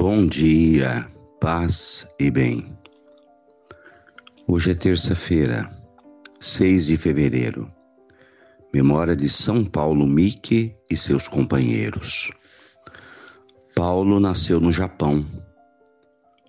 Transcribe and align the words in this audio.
Bom 0.00 0.28
dia, 0.28 1.10
paz 1.40 2.06
e 2.20 2.30
bem. 2.30 2.72
Hoje 4.46 4.70
é 4.70 4.74
terça-feira, 4.76 5.68
6 6.38 6.86
de 6.86 6.96
fevereiro. 6.96 7.68
Memória 8.72 9.16
de 9.16 9.28
São 9.28 9.64
Paulo 9.64 10.06
Miki 10.06 10.72
e 10.88 10.96
seus 10.96 11.26
companheiros. 11.26 12.30
Paulo 13.74 14.20
nasceu 14.20 14.60
no 14.60 14.70
Japão, 14.70 15.26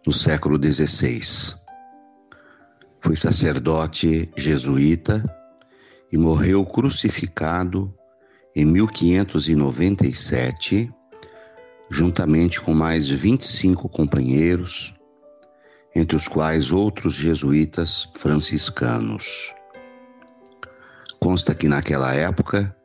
no 0.05 0.13
século 0.13 0.63
XVI. 0.63 1.55
Foi 3.02 3.16
sacerdote 3.16 4.30
jesuíta 4.38 5.23
e 6.12 6.20
morreu 6.20 6.63
crucificado 6.68 7.91
em 8.55 8.63
1597 8.63 10.94
juntamente 11.89 12.61
com 12.61 12.73
mais 12.73 13.09
25 13.09 13.89
companheiros, 13.89 14.93
entre 15.95 16.15
os 16.15 16.27
quais 16.27 16.71
outros 16.71 17.15
jesuítas 17.15 18.07
franciscanos. 18.15 19.52
Consta 21.20 21.55
que 21.55 21.67
naquela 21.67 22.13
época, 22.13 22.75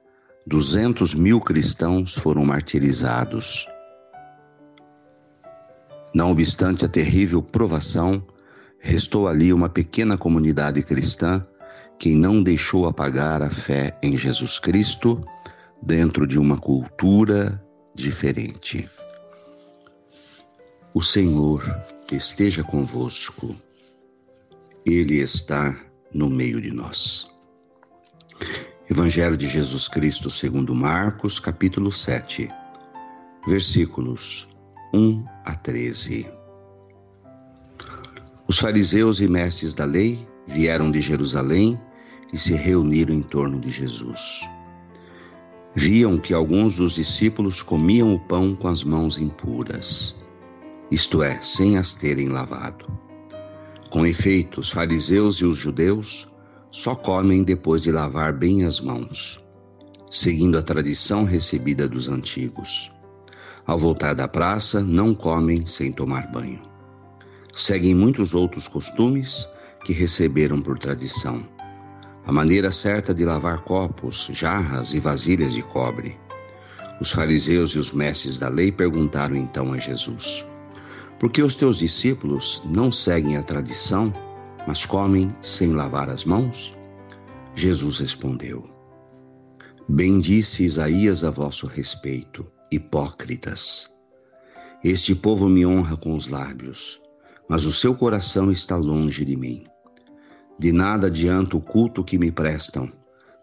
200 0.46 1.14
mil 1.14 1.40
cristãos 1.40 2.14
foram 2.14 2.44
martirizados. 2.44 3.66
Não 6.14 6.30
obstante 6.30 6.84
a 6.84 6.88
terrível 6.88 7.42
provação, 7.42 8.24
restou 8.78 9.28
ali 9.28 9.52
uma 9.52 9.68
pequena 9.68 10.16
comunidade 10.16 10.82
cristã 10.82 11.46
que 11.98 12.14
não 12.14 12.42
deixou 12.42 12.86
apagar 12.86 13.42
a 13.42 13.50
fé 13.50 13.96
em 14.02 14.16
Jesus 14.16 14.58
Cristo 14.58 15.24
dentro 15.82 16.26
de 16.26 16.38
uma 16.38 16.58
cultura 16.58 17.63
diferente. 17.94 18.88
O 20.92 21.02
Senhor 21.02 21.62
esteja 22.10 22.62
convosco, 22.62 23.54
Ele 24.84 25.18
está 25.20 25.76
no 26.12 26.28
meio 26.28 26.60
de 26.60 26.72
nós. 26.72 27.30
Evangelho 28.90 29.36
de 29.36 29.46
Jesus 29.46 29.88
Cristo 29.88 30.28
segundo 30.28 30.74
Marcos, 30.74 31.38
capítulo 31.38 31.90
7, 31.90 32.48
versículos 33.46 34.48
1 34.92 35.24
a 35.44 35.54
13. 35.54 36.30
Os 38.46 38.58
fariseus 38.58 39.20
e 39.20 39.28
mestres 39.28 39.72
da 39.72 39.84
lei 39.84 40.26
vieram 40.46 40.90
de 40.90 41.00
Jerusalém 41.00 41.80
e 42.32 42.38
se 42.38 42.52
reuniram 42.52 43.14
em 43.14 43.22
torno 43.22 43.58
de 43.58 43.70
Jesus 43.70 44.42
viam 45.74 46.16
que 46.16 46.32
alguns 46.32 46.76
dos 46.76 46.92
discípulos 46.92 47.60
comiam 47.60 48.14
o 48.14 48.18
pão 48.18 48.54
com 48.54 48.68
as 48.68 48.84
mãos 48.84 49.18
impuras, 49.18 50.14
isto 50.90 51.22
é, 51.22 51.40
sem 51.42 51.76
as 51.76 51.92
terem 51.92 52.28
lavado. 52.28 52.86
Com 53.90 54.06
efeito, 54.06 54.60
os 54.60 54.70
fariseus 54.70 55.36
e 55.36 55.44
os 55.44 55.56
judeus 55.56 56.30
só 56.70 56.94
comem 56.94 57.42
depois 57.42 57.82
de 57.82 57.90
lavar 57.90 58.32
bem 58.32 58.64
as 58.64 58.80
mãos, 58.80 59.42
seguindo 60.10 60.56
a 60.56 60.62
tradição 60.62 61.24
recebida 61.24 61.88
dos 61.88 62.08
antigos. 62.08 62.92
Ao 63.66 63.78
voltar 63.78 64.14
da 64.14 64.28
praça, 64.28 64.80
não 64.80 65.14
comem 65.14 65.66
sem 65.66 65.90
tomar 65.90 66.30
banho. 66.30 66.62
Seguem 67.52 67.94
muitos 67.94 68.34
outros 68.34 68.68
costumes 68.68 69.48
que 69.84 69.92
receberam 69.92 70.60
por 70.60 70.78
tradição 70.78 71.53
a 72.26 72.32
maneira 72.32 72.70
certa 72.70 73.12
de 73.12 73.24
lavar 73.24 73.60
copos, 73.62 74.28
jarras 74.32 74.94
e 74.94 75.00
vasilhas 75.00 75.52
de 75.52 75.62
cobre. 75.62 76.18
Os 77.00 77.10
fariseus 77.10 77.70
e 77.72 77.78
os 77.78 77.92
mestres 77.92 78.38
da 78.38 78.48
lei 78.48 78.72
perguntaram 78.72 79.36
então 79.36 79.72
a 79.72 79.78
Jesus: 79.78 80.44
Por 81.18 81.30
que 81.30 81.42
os 81.42 81.54
teus 81.54 81.76
discípulos 81.76 82.62
não 82.64 82.90
seguem 82.90 83.36
a 83.36 83.42
tradição, 83.42 84.12
mas 84.66 84.86
comem 84.86 85.34
sem 85.42 85.72
lavar 85.72 86.08
as 86.08 86.24
mãos? 86.24 86.74
Jesus 87.54 87.98
respondeu: 87.98 88.68
Bem 89.88 90.18
disse 90.18 90.64
Isaías 90.64 91.24
a 91.24 91.30
vosso 91.30 91.66
respeito, 91.66 92.46
hipócritas. 92.72 93.92
Este 94.82 95.14
povo 95.14 95.48
me 95.48 95.66
honra 95.66 95.96
com 95.96 96.14
os 96.14 96.26
lábios, 96.26 97.00
mas 97.48 97.66
o 97.66 97.72
seu 97.72 97.94
coração 97.94 98.50
está 98.50 98.76
longe 98.76 99.24
de 99.24 99.36
mim. 99.36 99.66
De 100.58 100.72
nada 100.72 101.08
adianta 101.08 101.56
o 101.56 101.60
culto 101.60 102.04
que 102.04 102.16
me 102.16 102.30
prestam, 102.30 102.90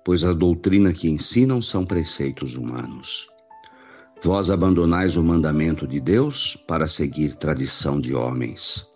pois 0.04 0.24
a 0.24 0.34
doutrina 0.34 0.94
que 0.94 1.10
ensinam 1.10 1.62
são 1.62 1.86
preceitos 1.86 2.56
humanos. 2.56 3.28
Vós 4.24 4.50
abandonais 4.50 5.16
o 5.18 5.24
mandamento 5.24 5.88
de 5.88 6.00
Deus 6.00 6.56
para 6.68 6.88
seguir 6.88 7.36
tradição 7.36 8.00
de 8.00 8.14
homens. 8.14 8.88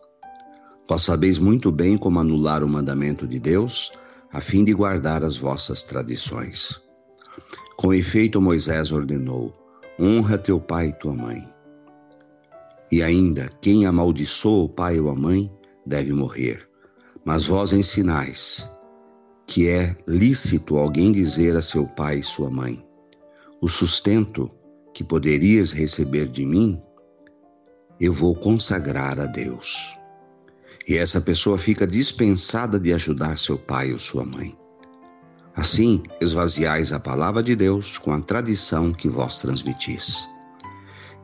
Vós 0.87 1.01
sabeis 1.01 1.39
muito 1.39 1.71
bem 1.71 1.97
como 1.97 2.19
anular 2.19 2.63
o 2.63 2.69
mandamento 2.69 3.27
de 3.27 3.39
Deus, 3.39 3.91
a 4.31 4.39
fim 4.39 4.63
de 4.63 4.73
guardar 4.73 5.23
as 5.23 5.35
vossas 5.35 5.81
tradições. 5.81 6.79
Com 7.75 7.93
efeito, 7.93 8.39
Moisés 8.39 8.91
ordenou: 8.91 9.53
honra 9.99 10.37
teu 10.37 10.59
pai 10.59 10.89
e 10.89 10.93
tua 10.93 11.13
mãe. 11.13 11.43
E 12.91 13.01
ainda, 13.01 13.49
quem 13.61 13.85
amaldiçoa 13.85 14.65
o 14.65 14.69
pai 14.69 14.99
ou 14.99 15.09
a 15.09 15.15
mãe 15.15 15.51
deve 15.85 16.13
morrer. 16.13 16.69
Mas 17.25 17.47
vós 17.47 17.73
ensinais 17.73 18.69
que 19.47 19.67
é 19.67 19.95
lícito 20.07 20.77
alguém 20.77 21.11
dizer 21.11 21.55
a 21.55 21.61
seu 21.61 21.87
pai 21.87 22.17
e 22.19 22.23
sua 22.23 22.51
mãe: 22.51 22.85
O 23.59 23.67
sustento 23.67 24.51
que 24.93 25.03
poderias 25.03 25.71
receber 25.71 26.29
de 26.29 26.45
mim, 26.45 26.79
eu 27.99 28.13
vou 28.13 28.35
consagrar 28.35 29.19
a 29.19 29.25
Deus. 29.25 29.97
E 30.87 30.95
essa 30.95 31.19
pessoa 31.19 31.57
fica 31.57 31.87
dispensada 31.87 32.79
de 32.79 32.93
ajudar 32.93 33.39
seu 33.39 33.57
pai 33.57 33.91
ou 33.91 33.97
sua 33.97 34.23
mãe. 34.23 34.55
Assim, 35.55 36.03
esvaziais 36.21 36.93
a 36.93 36.99
palavra 36.99 37.41
de 37.41 37.55
Deus 37.55 37.97
com 37.97 38.11
a 38.11 38.21
tradição 38.21 38.93
que 38.93 39.09
vós 39.09 39.39
transmitis. 39.39 40.27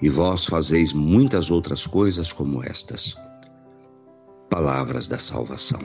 E 0.02 0.10
vós 0.10 0.46
fazeis 0.46 0.94
muitas 0.94 1.52
outras 1.52 1.86
coisas 1.86 2.34
como 2.34 2.64
estas 2.64 3.16
palavras 4.52 5.08
da 5.08 5.18
salvação. 5.18 5.80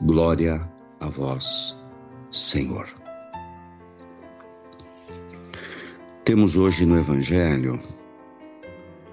Glória 0.00 0.66
a 0.98 1.06
vós, 1.06 1.76
Senhor. 2.30 2.88
Temos 6.24 6.56
hoje 6.56 6.86
no 6.86 6.98
Evangelho 6.98 7.78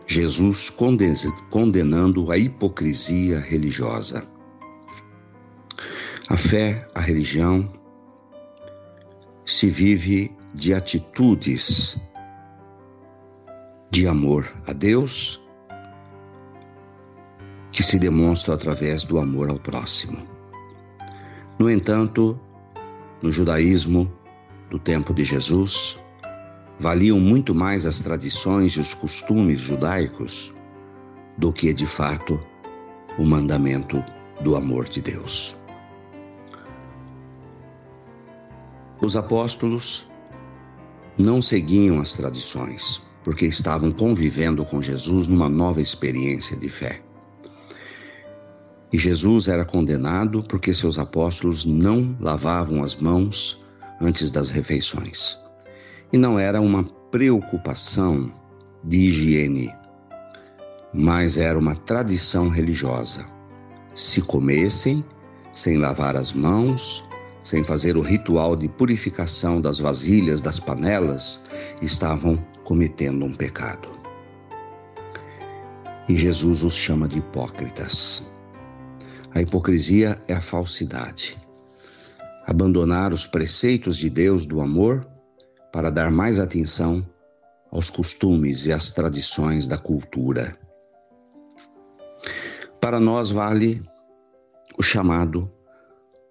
Jesus 0.08 0.72
condenando 1.50 2.32
a 2.32 2.38
hipocrisia 2.38 3.40
religiosa. 3.40 4.26
A 6.30 6.38
fé, 6.38 6.88
a 6.96 7.02
religião, 7.02 7.70
se 9.46 9.70
vive 9.70 10.32
de 10.56 10.74
atitudes 10.74 11.98
de 13.92 14.08
amor 14.08 14.50
a 14.66 14.72
Deus 14.72 15.42
que 17.80 17.84
se 17.84 17.98
demonstra 17.98 18.56
através 18.56 19.06
do 19.06 19.18
amor 19.18 19.50
ao 19.50 19.58
próximo. 19.58 20.28
No 21.58 21.70
entanto, 21.70 22.38
no 23.22 23.32
judaísmo 23.32 24.12
do 24.70 24.78
tempo 24.78 25.14
de 25.14 25.24
Jesus, 25.24 25.98
valiam 26.78 27.22
muito 27.22 27.56
mais 27.56 27.86
as 27.86 28.02
tradições 28.02 28.74
e 28.74 28.82
os 28.82 28.94
costumes 28.94 29.62
judaicos 29.62 30.54
do 31.38 31.54
que, 31.54 31.72
de 31.72 31.86
fato, 31.86 32.38
o 33.18 33.24
mandamento 33.24 34.04
do 34.42 34.58
amor 34.58 34.90
de 34.90 35.02
Deus. 35.02 35.56
Os 39.02 39.16
apóstolos 39.16 40.06
não 41.18 41.42
seguiam 41.42 42.02
as 42.02 42.12
tradições, 42.12 43.02
porque 43.24 43.46
estavam 43.46 43.90
convivendo 43.90 44.66
com 44.66 44.82
Jesus 44.82 45.30
numa 45.30 45.48
nova 45.48 45.82
experiência 45.82 46.58
de 46.58 46.70
fé. 46.70 47.09
E 48.91 48.97
Jesus 48.97 49.47
era 49.47 49.63
condenado 49.63 50.44
porque 50.44 50.74
seus 50.74 50.97
apóstolos 50.97 51.63
não 51.63 52.15
lavavam 52.19 52.83
as 52.83 52.95
mãos 52.95 53.62
antes 54.01 54.31
das 54.31 54.50
refeições. 54.50 55.38
E 56.12 56.18
não 56.18 56.39
era 56.39 56.59
uma 56.59 56.83
preocupação 57.12 58.31
de 58.83 58.97
higiene, 58.97 59.71
mas 60.94 61.38
era 61.38 61.57
uma 61.57 61.75
tradição 61.75 62.50
religiosa. 62.50 63.25
Se 63.94 64.21
comessem 64.21 65.03
sem 65.51 65.77
lavar 65.77 66.15
as 66.15 66.31
mãos, 66.31 67.03
sem 67.44 67.63
fazer 67.63 67.97
o 67.97 68.01
ritual 68.01 68.56
de 68.56 68.68
purificação 68.68 69.62
das 69.62 69.80
vasilhas, 69.80 70.41
das 70.41 70.59
panelas, 70.59 71.41
estavam 71.81 72.38
cometendo 72.63 73.25
um 73.25 73.33
pecado. 73.33 73.89
E 76.07 76.15
Jesus 76.15 76.63
os 76.63 76.74
chama 76.74 77.07
de 77.07 77.19
hipócritas. 77.19 78.24
A 79.34 79.42
hipocrisia 79.42 80.22
é 80.28 80.34
a 80.34 80.42
falsidade. 80.42 81.38
Abandonar 82.46 83.14
os 83.14 83.28
preceitos 83.28 83.98
de 83.98 84.10
Deus 84.10 84.46
do 84.46 84.62
amor 84.62 85.08
para 85.72 85.90
dar 85.90 86.10
mais 86.10 86.40
atenção 86.40 87.06
aos 87.72 87.90
costumes 87.90 88.66
e 88.66 88.74
às 88.74 88.92
tradições 88.92 89.68
da 89.68 89.78
cultura 89.78 90.58
Para 92.81 93.00
nós 93.00 93.30
vale 93.30 93.84
o 94.78 94.81
chamado 94.81 95.52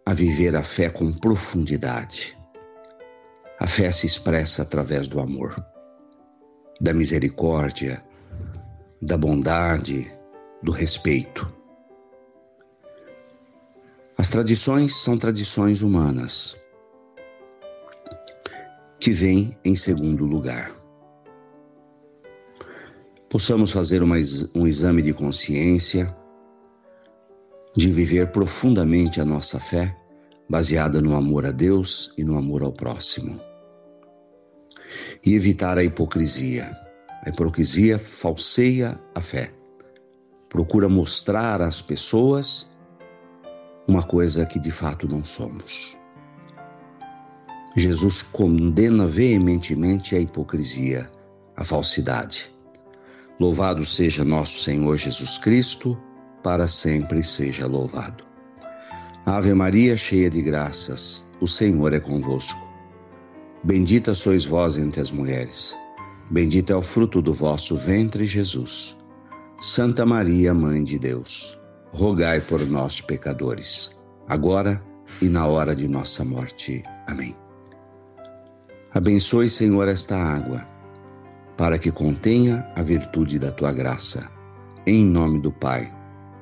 a 0.05 0.15
viver 0.15 0.57
a 0.57 0.65
fé 0.65 0.89
com 0.89 1.13
profundidade. 1.13 2.37
A 3.61 3.67
fé 3.67 3.93
se 3.93 4.07
expressa 4.07 4.63
através 4.63 5.07
do 5.07 5.21
amor, 5.21 5.55
da 6.81 6.95
misericórdia, 6.95 8.03
da 9.03 9.19
bondade, 9.19 10.11
do 10.63 10.73
respeito. 10.73 11.47
As 14.21 14.29
tradições 14.29 14.97
são 14.97 15.17
tradições 15.17 15.81
humanas, 15.81 16.57
que 18.99 19.13
vêm 19.13 19.57
em 19.65 19.77
segundo 19.77 20.27
lugar. 20.27 20.75
Possamos 23.31 23.71
fazer 23.71 24.03
uma, 24.03 24.17
um 24.57 24.67
exame 24.67 25.03
de 25.03 25.13
consciência, 25.13 26.13
de 27.77 27.93
viver 27.93 28.33
profundamente 28.33 29.21
a 29.21 29.25
nossa 29.25 29.61
fé, 29.61 29.97
baseada 30.51 31.01
no 31.01 31.15
amor 31.15 31.47
a 31.47 31.53
Deus 31.53 32.13
e 32.19 32.25
no 32.25 32.37
amor 32.37 32.65
ao 32.65 32.73
próximo. 32.73 33.41
E 35.25 35.35
evitar 35.35 35.79
a 35.79 35.85
hipocrisia. 35.85 36.77
A 37.25 37.29
hipocrisia 37.29 38.01
falseia 38.01 38.99
a 39.15 39.21
fé. 39.21 39.55
Procura 40.49 40.89
mostrar 40.89 41.63
às 41.63 41.81
pessoas 41.81 42.68
uma 43.89 44.03
coisa 44.03 44.45
que 44.45 44.61
de 44.61 44.71
fato 44.71 45.09
não 45.09 45.25
somos. 45.25 45.97
Jesus 47.75 48.23
condena 48.23 49.07
veementemente 49.07 50.15
a 50.15 50.21
hipocrisia, 50.21 51.11
a 51.57 51.65
falsidade. 51.65 52.53
Louvado 53.41 53.85
seja 53.87 54.25
nosso 54.25 54.59
Senhor 54.59 54.97
Jesus 54.99 55.39
Cristo, 55.39 55.99
para 56.43 56.69
sempre 56.69 57.25
seja 57.25 57.67
louvado. 57.67 58.25
Ave 59.25 59.55
Maria, 59.55 59.97
cheia 59.97 60.29
de 60.29 60.43
graças, 60.43 61.25
o 61.41 61.47
Senhor 61.47 61.93
é 61.93 62.01
convosco. 62.01 62.61
Bendita 63.65 64.13
sois 64.13 64.45
vós 64.45 64.77
entre 64.77 65.01
as 65.01 65.11
mulheres. 65.11 65.75
Bendito 66.31 66.73
é 66.73 66.77
o 66.77 66.83
fruto 66.83 67.23
do 67.23 67.33
vosso 67.33 67.77
ventre, 67.77 68.25
Jesus. 68.25 68.97
Santa 69.61 70.05
Maria, 70.05 70.53
Mãe 70.53 70.85
de 70.85 70.99
Deus, 70.99 71.58
rogai 71.93 72.41
por 72.41 72.65
nós, 72.67 73.01
pecadores, 73.01 73.97
agora 74.29 74.83
e 75.21 75.29
na 75.29 75.47
hora 75.47 75.75
de 75.75 75.89
nossa 75.89 76.25
morte. 76.25 76.83
Amém. 77.07 77.35
Abençoe, 78.93 79.51
Senhor, 79.51 79.89
esta 79.89 80.17
água, 80.17 80.67
para 81.57 81.79
que 81.79 81.91
contenha 81.91 82.67
a 82.75 82.83
virtude 82.83 83.39
da 83.39 83.51
tua 83.51 83.73
graça. 83.73 84.29
Em 84.87 85.05
nome 85.05 85.41
do 85.41 85.53
Pai, 85.53 85.93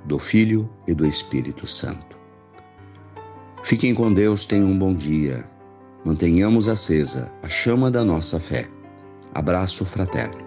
do 0.04 0.18
Filho 0.18 0.70
e 0.86 0.94
do 0.94 1.04
Espírito 1.04 1.66
Santo. 1.66 2.16
Fiquem 3.64 3.92
com 3.94 4.12
Deus, 4.12 4.46
tenham 4.46 4.68
um 4.68 4.78
bom 4.78 4.94
dia. 4.94 5.44
Mantenhamos 6.04 6.68
acesa 6.68 7.28
a 7.42 7.48
chama 7.48 7.90
da 7.90 8.04
nossa 8.04 8.38
fé. 8.38 8.68
Abraço 9.34 9.84
fraterno. 9.84 10.45